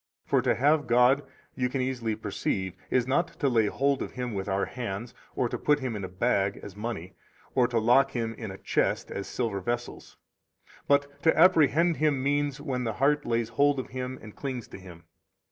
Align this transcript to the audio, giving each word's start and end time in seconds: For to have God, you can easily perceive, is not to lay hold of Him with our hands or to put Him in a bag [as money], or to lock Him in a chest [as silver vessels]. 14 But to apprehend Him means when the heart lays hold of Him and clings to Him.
For 0.25 0.41
to 0.41 0.55
have 0.55 0.87
God, 0.87 1.21
you 1.53 1.69
can 1.69 1.79
easily 1.79 2.15
perceive, 2.15 2.73
is 2.89 3.05
not 3.05 3.37
to 3.39 3.47
lay 3.47 3.67
hold 3.67 4.01
of 4.01 4.13
Him 4.13 4.33
with 4.33 4.49
our 4.49 4.65
hands 4.65 5.13
or 5.35 5.47
to 5.47 5.59
put 5.59 5.79
Him 5.79 5.95
in 5.95 6.03
a 6.03 6.07
bag 6.07 6.59
[as 6.63 6.75
money], 6.75 7.13
or 7.53 7.67
to 7.67 7.77
lock 7.77 8.09
Him 8.13 8.33
in 8.33 8.49
a 8.49 8.57
chest 8.57 9.11
[as 9.11 9.27
silver 9.27 9.61
vessels]. 9.61 10.17
14 10.87 10.87
But 11.11 11.21
to 11.21 11.37
apprehend 11.37 11.97
Him 11.97 12.23
means 12.23 12.59
when 12.59 12.83
the 12.83 12.93
heart 12.93 13.27
lays 13.27 13.49
hold 13.49 13.79
of 13.79 13.89
Him 13.89 14.17
and 14.23 14.35
clings 14.35 14.67
to 14.69 14.79
Him. 14.79 15.03